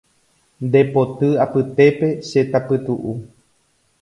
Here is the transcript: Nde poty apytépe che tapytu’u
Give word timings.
Nde 0.65 0.79
poty 0.93 1.29
apytépe 1.45 2.07
che 2.27 2.41
tapytu’u 2.51 3.13